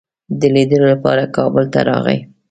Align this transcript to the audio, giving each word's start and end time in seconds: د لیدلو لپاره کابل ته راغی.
د 0.39 0.41
لیدلو 0.55 0.85
لپاره 0.93 1.31
کابل 1.37 1.63
ته 1.73 1.79
راغی. 1.89 2.17